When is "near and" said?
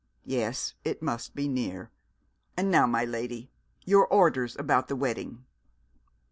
1.47-2.71